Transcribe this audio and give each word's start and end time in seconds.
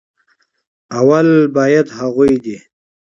اول 0.99 1.27
بايد 1.55 1.87
هغوي 1.97 2.33
دې 2.43 2.57